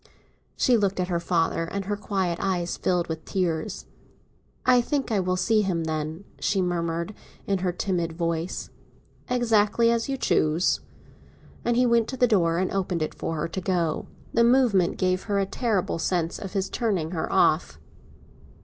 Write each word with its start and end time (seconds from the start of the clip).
She 0.57 0.77
looked 0.77 0.99
at 0.99 1.09
her 1.09 1.19
father, 1.19 1.65
and 1.65 1.85
her 1.85 1.95
quiet 1.95 2.39
eyes 2.41 2.75
filled 2.75 3.07
with 3.07 3.23
tears. 3.23 3.85
"I 4.65 4.81
think 4.81 5.11
I 5.11 5.19
will 5.19 5.35
see 5.35 5.61
him, 5.61 5.83
then," 5.83 6.23
she 6.39 6.59
murmured, 6.59 7.13
in 7.45 7.59
her 7.59 7.71
timid 7.71 8.13
voice. 8.13 8.71
"Exactly 9.29 9.91
as 9.91 10.09
you 10.09 10.17
choose!" 10.17 10.79
And 11.63 11.77
he 11.77 11.85
went 11.85 12.07
to 12.07 12.17
the 12.17 12.25
door 12.25 12.57
and 12.57 12.71
opened 12.71 13.03
it 13.03 13.13
for 13.13 13.35
her 13.35 13.47
to 13.49 13.61
go 13.61 13.73
out. 13.73 14.05
The 14.33 14.43
movement 14.43 14.97
gave 14.97 15.25
her 15.25 15.37
a 15.37 15.45
terrible 15.45 15.99
sense 15.99 16.39
of 16.39 16.53
his 16.53 16.67
turning 16.67 17.11
her 17.11 17.31
off. 17.31 17.77